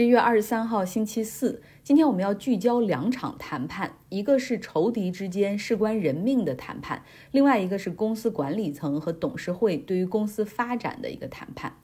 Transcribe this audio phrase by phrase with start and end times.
[0.00, 1.60] 十一月二十三号，星期四。
[1.84, 11.74] 今天我们要聚焦两场谈判，一个是仇敌之间事关人命的谈判，另外一个是公司管理层和董事会对于公司发展的一个谈判。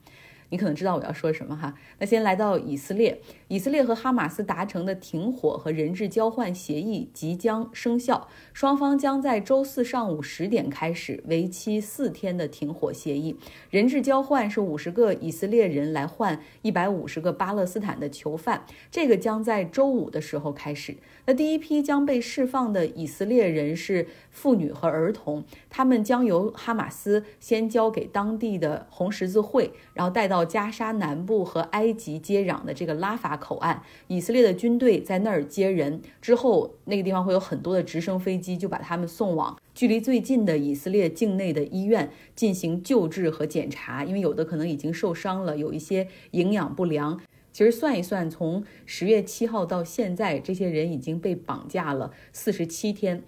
[0.49, 1.75] 你可能知道我要说什么哈。
[1.99, 13.37] 那先来到以色列，以色列和哈马斯达成的停火和人质交换协议即将生效，双方将在周四上午十点开始为期四天的停火协议。
[13.71, 20.97] 人质交换是五十个以色列人来换一百五十个巴勒斯坦的囚犯，这个将在周五的时候开始。
[21.27, 33.83] 那第一批将被释放的以色列人是妇女和儿童，他们将由哈马斯先交给当地的红十字会，然后带到到加沙南部和埃及接壤的这个拉法口岸。
[34.09, 47.19] 以色列的军队在那儿接人之后，那个地方会有很多的直升飞机，就把他们送往距离最近的以色列境内的医院进行救治和检查，因为有的可能已经受伤了，有一些营养不良。
[47.51, 53.23] 其实算一算，从十月七号到现在，这些人已经被绑架了四十七天。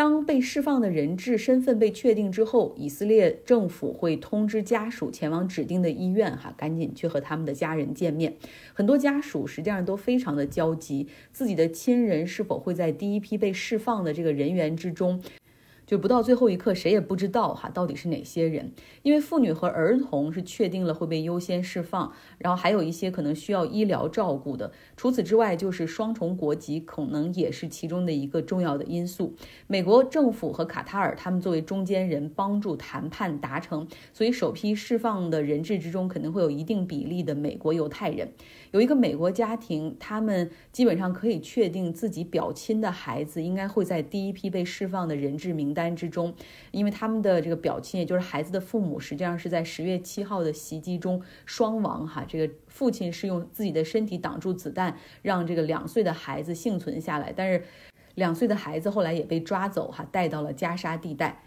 [0.00, 8.34] 当被释放的人质身份被确定之后，以色列政府会通知家属前往指定的医院，哈，赶紧去和他们的家人见面。
[8.72, 15.22] 很多家属实际上都非常的焦急，自己的亲人是否会在第一批被释放的这个人员之中。
[15.90, 18.70] 就不到最后一刻，谁也不知道哈，到底是哪些人？
[19.02, 24.70] 因为妇女和儿童是确定了会被优先释放，然后还有一些可能需要医疗照顾的。
[24.96, 29.34] 除此之外，就是双重国籍可能也是其中的一个重要的因素。
[29.66, 38.28] 美国政府和卡塔尔他们作为中间人帮助谈判达成，所以首批释放的人质之中肯定会有一定比例的美国犹太人。
[38.70, 46.34] 有一个美国家庭，他们基本上可以确定自己表亲的孩子应该会在第一批被释放的人质名单之中，
[46.72, 52.06] 因为他们的这个表亲，也就是孩子的父母，实际上是在十月七号的袭击中双亡。
[52.06, 57.62] 哈，这个父亲是用自己的身体挡住子弹，让这个两岁的孩子幸存下来，但是
[58.16, 61.42] 两岁的孩子后来也被抓走，哈，带到了加沙地带。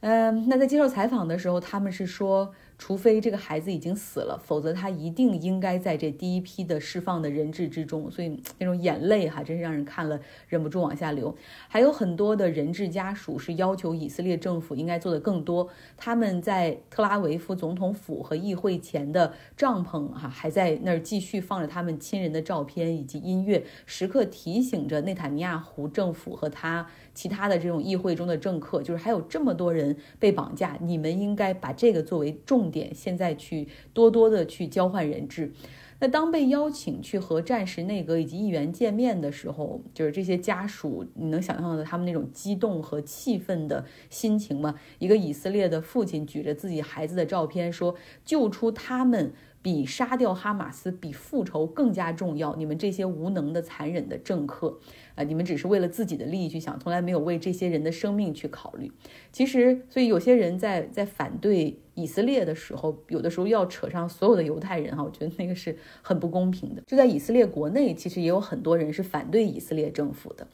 [0.00, 2.54] 嗯，那在接受采访的时候，他们是说。
[2.76, 8.10] 除非这个孩子已经死了，否则他一定应该在这第一批的释放的人质之中。
[8.10, 11.34] 所以那种眼泪哈，真是让人看了忍不住往下流。
[11.68, 15.68] 还有很多的人质家属是要求以色列政府应该做的更多。
[15.96, 32.64] 他们在特拉维夫总统府和议会前的帐篷哈，还在那儿继续放着他们亲人的照片以及音乐，时刻提醒着内塔尼亚胡政府和他其他的这种议会中的政客，就是还有这么多人被绑架，你们应该把这个作为重。
[32.74, 35.52] 点现在去多多的去交换人质，
[36.00, 44.74] 那当被邀请去和战时内阁以及议员见面的时候，就是这些家属，你能想象到他们那种激动和气愤的心情吗？
[44.98, 49.32] 一个以色列的父亲举着自己孩子的照片说：“救出他们。”
[49.64, 52.54] 比杀掉哈马斯，比复仇更加重要。
[52.54, 54.78] 你们这些无能的、残忍的政客，
[55.14, 58.92] 啊，你们只是为了自己的利益去想，从来没有为这些人的生命去考虑。
[59.32, 66.82] 其实，所以有些人在在反对以色列的时候，有的时候要扯上所有的犹太人哈，我觉得那个是很不公平的。
[66.86, 70.46] 就在以色列国内，其实也有很多人是反对以色列政府的。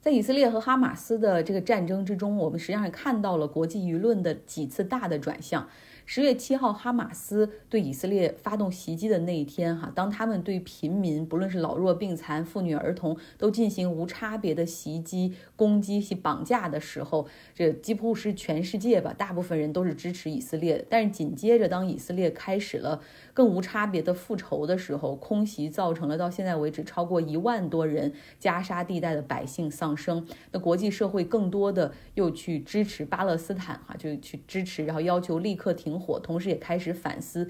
[0.00, 5.68] 在以色列和哈马斯的这个战争之中，我们实际上看到了国际舆论的几次大的转向。
[6.10, 20.84] 十月七号，哈马斯对以色列发动袭击的那一天，哈，当他们对平民，不论是老弱病残、妇女儿童，都进行无差别的袭击、攻击及绑架的时候，这几乎是全世界吧，大部分人都是支持以色列的。
[20.88, 23.02] 但是紧接着，当以色列开始了
[23.38, 30.26] 更无差别的复仇的时候，空袭造成了到现在为止超过一万多人加沙地带的百姓丧生。
[30.50, 35.96] 那国际社会更多的又去支持巴勒斯坦，哈，就去支持，然后要求立刻停。
[36.00, 37.48] 火，同时也开始反思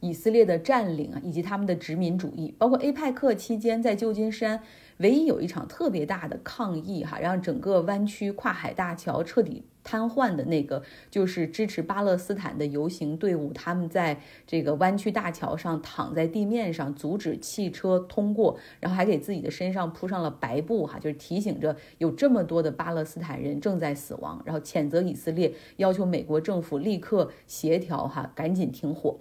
[0.00, 2.54] 以色列的占领啊，以及他们的殖民主义。
[2.56, 4.62] 包括 APEC 期间，在旧金山
[4.96, 13.52] 唯一有一场特别大的抗议，哈，让整个湾区跨海大桥彻底瘫痪的那个，就是支持巴勒斯坦的游行队伍。
[13.52, 29.16] 他们在这个弯曲大桥上躺在地面上，阻止汽车通过，然后还给自己的身上铺上了白布，哈，就是提醒着有这么多的巴勒斯坦人正在死亡，然后谴责以色列，要求美国政府立刻协调，哈，赶紧停火。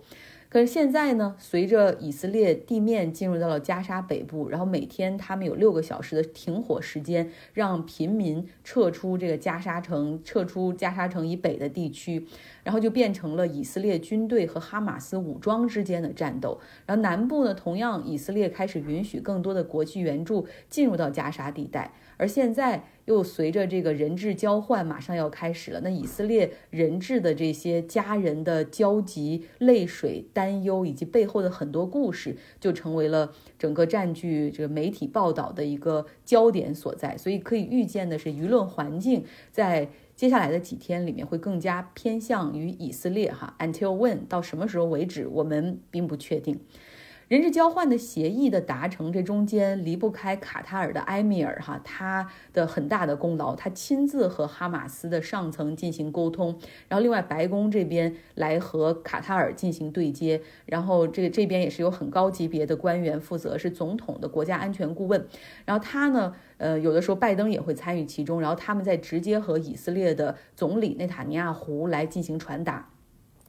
[0.55, 12.25] 可是现在呢，随着以色列地面进入到了加沙北部，然后每天他们有六个小时的停火时间，让平民撤出这个加沙城，撤出加沙城以北的地区，
[12.65, 16.59] 然后就变成了以色列军队和哈马斯武装之间的战斗。
[16.85, 22.83] 然后南部呢，同样以色列开始允许更多的国际援助进入到加沙地带，而现在。
[23.05, 37.15] 又随着这个人质交换马上要开始了，那以色列人质的这些家人的焦急、泪水、担忧，以及背后的很多故事，就成为了整个占据这个媒体报道的一个焦点所在。
[37.15, 43.31] 所以可以预见的是，舆论环境在接下来的几天里面会更加偏向于以色列。
[43.31, 44.27] 哈，Until when？
[44.27, 45.27] 到什么时候为止？
[45.27, 46.59] 我们并不确定。
[47.27, 56.55] 人质交换的协议的达成，这中间离不开卡塔尔的埃米尔哈，他的很大的功劳，他亲自和哈马斯的上层进行沟通，
[56.87, 65.27] 然后另外白宫这边来和卡塔尔进行对接，然后这这边也是有很高级别的官员负责，是总统的国家安全顾问，
[65.65, 72.89] 然后他呢，呃，有的时候拜登也会参与其中，然后他们在直接和以色列的总理内塔尼亚胡来进行传达。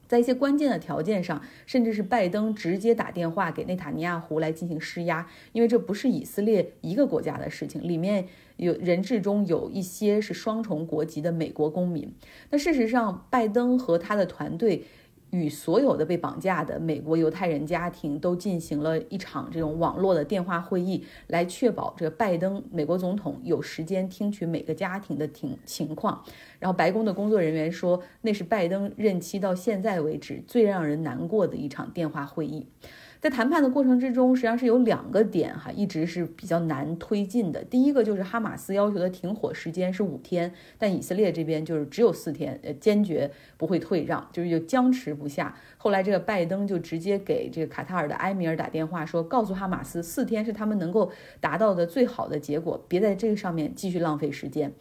[0.07, 12.11] 在一些关键的条件上，甚至是拜登直接打电话给内塔尼亚胡来进行施压，因为这不是以色列一个国家的事情，里面有人质中有一些是双重国籍的美国公民。
[12.49, 14.85] 那事实上，拜登和他的团队。
[15.31, 26.23] 与所有的被绑架的美国犹太人家庭都进行了一场这种网络的电话会议，来确保这个拜登美国总统有时间听取每个家庭的情情况。
[26.59, 32.67] 然后白宫的工作人员说，那是拜登任期到现在为止最让人难过的一场电话会议。
[33.19, 37.63] 在谈判的过程之中，实际上是有两个点哈，一直是比较难推进的。
[37.63, 45.55] 第一个就是哈马斯要求的停火时间是五天，但以色列这边就是只有四天，呃，坚决不会退让，就是就僵持不下。
[45.77, 54.71] 后来这个拜登就直接给这个卡塔尔的埃米尔打电话说，告诉哈马斯，四天是他们能够达到的最好的结果，别在这个上面继续浪费时间。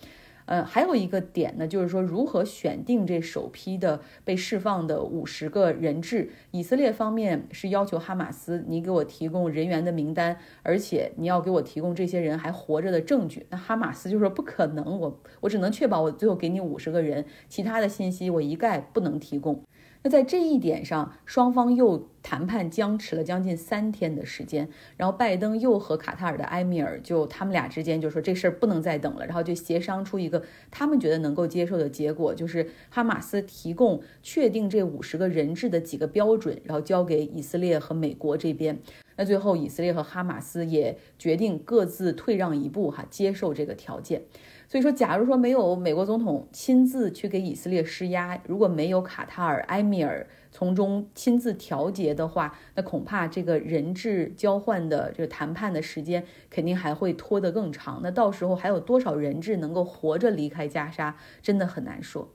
[0.46, 6.30] 呃，还有一个点呢，就是说如何选定这首批的被释放的五十个人质。
[6.52, 13.46] 以色列方面是要求哈马斯，你给我提供人员的名单，而且你要给我提供这些人还活着的证据。
[13.50, 19.62] 那哈马斯就说不可能，我我只能确保我最后给你五十个人，其他的信息我一概不能提供。
[20.06, 38.78] 那在这一点上，双方又谈判僵持了将近三天的时间，然后拜登又和卡塔尔的埃米尔就他们俩之间就说这事儿不能再等了，然后就协商出一个他们觉得能够接受的结果，就是哈马斯提供确定这五十个人质的几个标准，然后交给以色列和美国这边。
[39.16, 44.22] 那最后以色列和哈马斯也决定各自退让一步，哈，接受这个条件。
[44.68, 58.00] 所以说，假如说没有美国总统亲自去给以色列施压，如果没有卡塔尔埃米尔从中亲自调节的话，那恐怕这个人质交换的这个谈判的时间肯定还会拖得更长。
[58.02, 62.28] 那到时候还有多少人质能够活着离开加沙，真的很难说。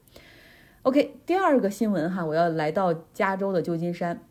[0.83, 4.21] OK，第二个新闻哈，我要来到加州的旧金山。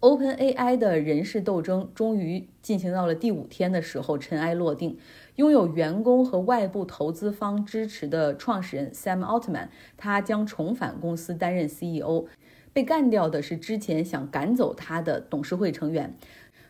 [0.00, 4.98] OpenAI 的人事斗争终于进行到了第五天的时候，尘埃落定。
[5.36, 12.26] 拥有员工和外部投资方支持的创始人 Sam Altman，他将重返公司担任 CEO。
[12.72, 16.14] 被干掉的是之前想赶走他的董事会成员。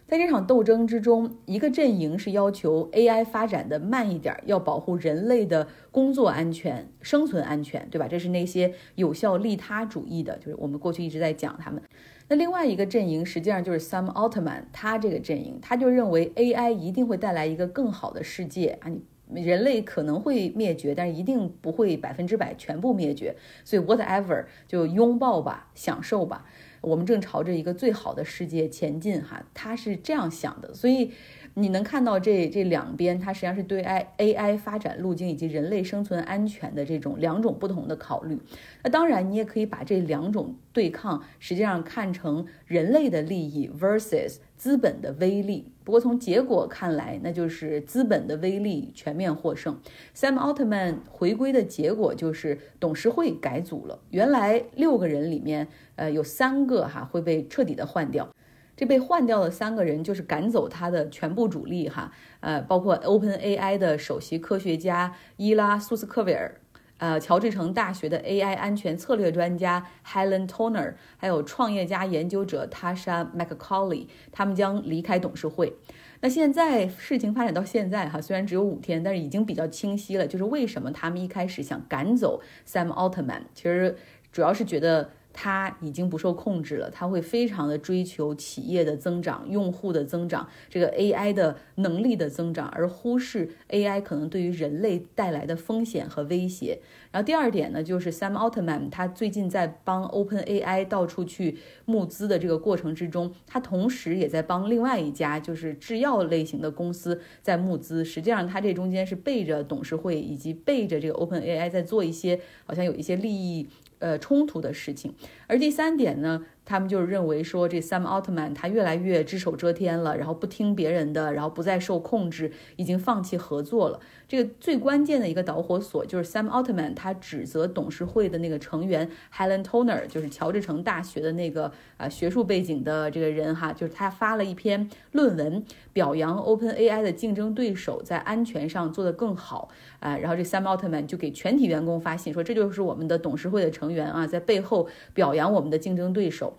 [0.06, 8.06] 在这场斗争之中，一个阵营是要求 AI 发展的慢一点，要保护人类的工作安全、生存安全，对吧？
[8.06, 11.82] 这是那些有效利他主义的，就是我们过去一直在讲他们。
[12.28, 18.90] 那另外一个阵营实际上就是 Sam Altman，他这个阵营他就认为 AI 一定会带来一个更好的世界啊，
[19.28, 26.46] 你人类可能会灭绝，但是一定不会百分之百全部灭绝，所以 whatever 就拥抱吧，享受吧，
[26.86, 31.12] 我们正朝着一个最好的世界前进哈，他是这样想的，所以。
[31.58, 38.38] 你能看到这这两边，它实际上是对 I A I 发展路径以及人类生存安全的这种两种不同的考虑。
[38.84, 45.72] 那当然，你也可以把这两种对抗实际上看成人类的利益 versus 资本的威力。
[45.82, 49.80] 不过从结果看来，那就是资本的威力全面获胜。
[50.14, 58.28] Sam Altman 回归的结果就是董事会改组了，原来六个人里面，呃，有三个哈会被彻底的换掉。
[58.76, 66.60] 这被换掉的三个人就是赶走他的全部主力哈，呃，包括 OpenAI 的首席科学家伊拉苏斯科维尔，
[66.98, 75.72] 呃，乔治城大学的 AI 安全策略专家 Helen Toner，还有创业家研究者 Tasha McCauley，他们将离开董事会。
[76.20, 83.96] 那现在事情发展到现在哈，虽然只有五天，但是已经比较清晰了，就是为什么他们一开始想赶走 Sam Altman，其实
[84.30, 85.12] 主要是觉得。
[85.38, 96.78] 它已经不受控制了，它会非常的追求企业的增长、用户的增长、这个 AI 的能力的增长，而忽视 AI 可能对于人类带来的风险和威胁。
[97.12, 108.02] 然后第二点呢，就是 Sam Altman 他最近在帮 OpenAI 到处去募资的这个过程之中，他同时也在帮另外一家就是制药类型的公司在募资。
[108.02, 113.68] 实际上，他这中间是背着董事会以及背着这个 OpenAI 在做一些好像有一些利益。
[113.98, 115.14] 呃，冲突的事情。
[115.46, 123.98] 而第三点呢，他们就是认为说，这 Sam Altman 他越来越只手遮天了，然后不听别人的，然后不再受控制，已经放弃合作了。
[124.28, 139.70] 这个最关键的一个导火索就是 Sam Altman 他指责董事会的那个成员 Helen Toner，就是乔治城大学的那个啊学术背景的这个人哈，就是他发了一篇论文，表扬 OpenAI 的竞争对手在安全上做得更好
[140.00, 140.18] 啊。
[140.18, 143.86] 然后这 Sam Altman 就给全体员工发信说，这就是我们的董事会的成。
[143.86, 146.55] 成员啊，在背后表扬我们的竞争对手，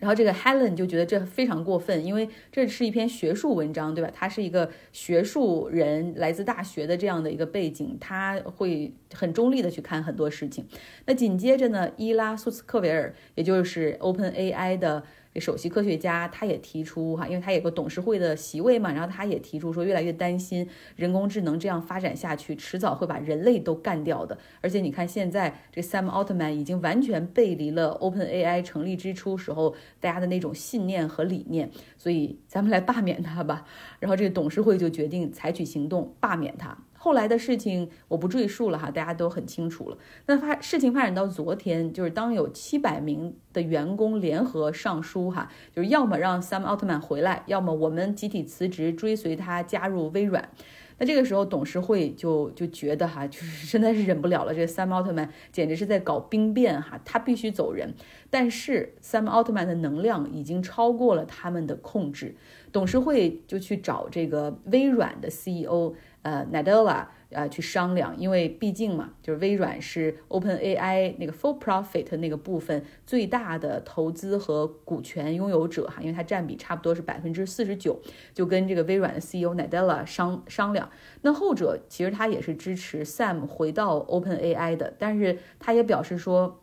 [0.00, 4.10] 然后这个 Helen 就觉得这非常过分，因为这是一篇学术文章，对吧？
[4.14, 10.66] 他是一个学术人，来自大学的这样的一个背景，他会很中立的去看很多事情。
[11.06, 15.02] 那紧接着呢，伊拉苏斯克维尔，也就是 OpenAI 的。
[15.40, 24.36] 首席科学家他也提出哈，因为他有个董事会的席位嘛，然后他也提出说，越来越担心人工智能这样发展下去，迟早会把人类都干掉的。
[24.60, 33.64] 而且你看现在这 Sam Altman 已经完全背离了 OpenAI 成立之初时候大家的那种信念和理念，所以咱们来罢免他吧。
[34.00, 36.76] 然后这个董事会就决定采取行动罢免他。
[37.06, 39.96] 后来的事情我不赘述了哈，大家都很清楚了。
[40.26, 50.50] 那发事情发展到昨天，就是当有七百名的员工联合上书哈，就是要么让 Sam Altman 回来，要么我们集体辞职，追随他加入微软。
[50.98, 57.94] 那这个时候董事会就就觉得哈，就是 实在是忍不了了，这个 Sam Altman 简直是在搞兵变哈，他必须走人。
[58.30, 62.34] 但是 Sam Altman 的能量已经超过了他们的控制，
[62.72, 65.94] 董事会就去找这个微软的 CEO。
[66.26, 78.00] 呃，Nadella 啊，去商量，因为毕竟嘛，就是微软是 OpenAI 那个 full profit 那个部分最大的投资和股权拥有者哈，因为它占比差不多是百分之四十九，
[78.34, 80.90] 就跟这个微软的 CEO Nadella 商商量。
[81.22, 86.60] 那后者其实他也是支持 Sam 回到 OpenAI 的，但是他也表示说。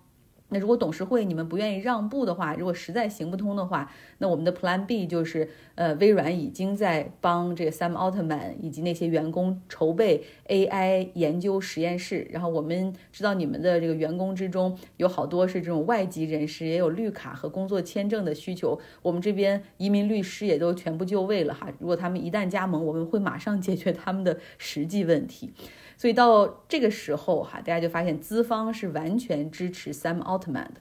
[0.53, 12.27] 那如果董事会你们不愿意让步的话，如果实在行不通的话，那我们的 Plan B 就是，呃，微软已经在帮这个 Sam Altman 以及那些员工筹备 AI 研究实验室。
[12.31, 18.79] 然后我们知道你们的这个员工之中有好多是这种外籍人士，也有绿卡和工作签证的需求。
[19.01, 21.67] 我们这边移民律师也都全部就位了哈。
[21.79, 25.53] 如果他们一旦加盟，我们会马上解决他们的实际问题。
[25.97, 30.75] 所以到这个时候哈，大家就发现资方是完全支持 Sam Altman 的，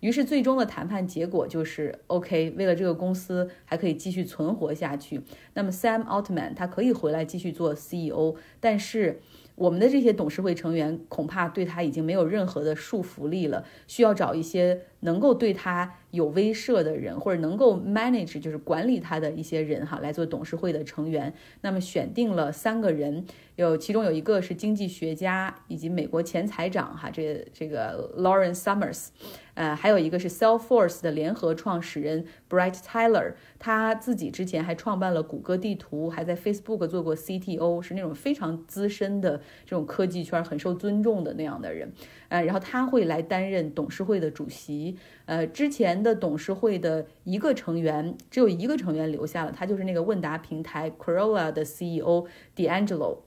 [0.00, 5.22] 于是最终的谈判结果就是 OK，为了这个公司还可以继续存活下去，
[5.54, 9.20] 那么 Sam Altman 他可以回来继续做 CEO，但是。
[9.56, 21.32] 我们的这些董事会成员恐怕对他已经没有任何的束缚力了，需要找一些能够对他有威慑的人，或者能够 manage 就是管理他的一些人哈，来做董事会的成员。
[21.60, 29.08] 那么选定了三个人，有其中有一个是经济学家以及美国前财长哈，这这个 Lawrence Summers，
[29.54, 33.34] 呃，还有一个是 Salesforce 的联合创始人 Bright Tyler。
[33.58, 41.92] 他自己之前还创办了谷歌地图，还在 Facebook 做过 CTO，是那种非常资深的这种科技圈很受尊重的那样的人。
[42.28, 44.96] 呃，然后他会来担任董事会的主席。
[45.24, 53.18] 呃，之前的董事会的一个成员只有一个成员留下了，他就是那个问答平台 Quora 的 CEO D'Angelo。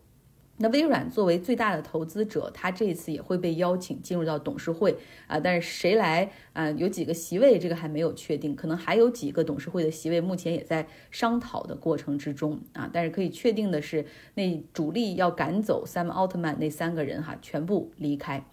[0.61, 4.93] 那微软作为最大的投资者，他这一次也会被邀请进入到董事会
[5.25, 6.69] 啊，但是谁来啊？
[6.71, 12.89] 有几个席位，这个还没有确定，可能还有几个董事会的席位，目前也在商讨的过程之中啊。
[12.91, 18.43] 但是可以确定的是，那主力要赶走 Sam Altman 那三个人哈，全部离开。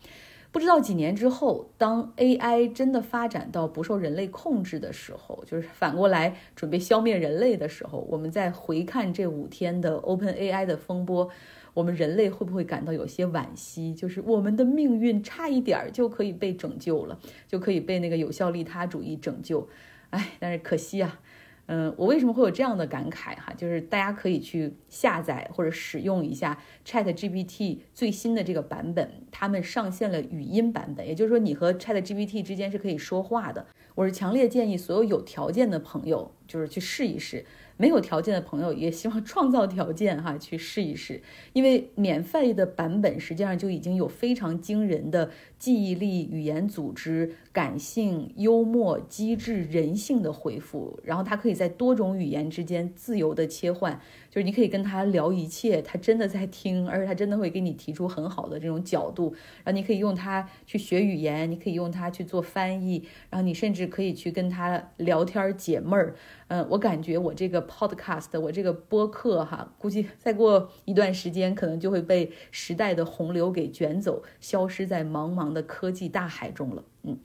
[0.56, 11.28] 不知道几年之后，当 AI 真的发展到不受人类控制的时候，就是反过来准备消灭人类的时候，我们再回看这五天的 OpenAI 的风波。
[11.74, 13.94] 我们人类会不会感到有些惋惜？
[13.94, 19.68] 就是我们的命运差一点儿就可以被拯救了，就可以被那个有效利他主义拯救。
[20.08, 21.20] 哎，但是可惜啊，
[21.66, 23.52] 嗯，我为什么会有这样的感慨哈？
[23.56, 33.66] 就是大家可以去下载或者使用一下 ChatGPT 最新的这个版本，他们上线了语音版本，也就是说你和 ChatGPT 之间是可以说话的。
[33.96, 37.44] 我是强烈建议所有有条件的朋友，就是去试一试。
[37.78, 41.20] 没有条件的朋友也希望创造条件哈，去试一试。
[41.52, 54.00] 因为免费的版本实际上就已经有非常惊人的记忆力、语言组织、感性、幽默、机智、人性的回复，然后它可以在多种语言之间自由的切换。
[54.30, 59.34] 就是你可以跟他聊一切，他真的在听，而且他真的会给你提出很好的这种角度。
[59.64, 66.14] 然后你可以用它去学语言，你可以用它去做翻译，然后你甚至可以去跟他聊天解闷儿。
[66.48, 76.84] 嗯，我感觉我这个 podcast，我这个播客哈，估计再过一段时间，可能就会被时代的洪流给卷走，消失在茫茫的科技大海中了。
[77.02, 77.18] 嗯，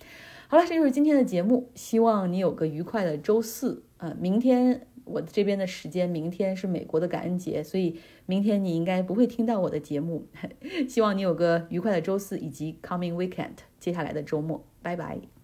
[0.48, 3.84] 好了，这就是今天的节目，希望你有个愉快的周四。
[3.98, 4.88] 呃，明天。
[5.04, 10.28] 我这边的时间，明天是美国的感恩节，所以明天你应该不会听到我的节目。
[10.88, 15.41] 希望你有个愉快的周四以及 coming weekend，接下来的周末，拜拜。